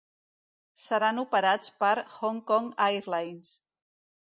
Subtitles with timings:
[0.83, 3.59] Seran operats per Hong Kong Airlines.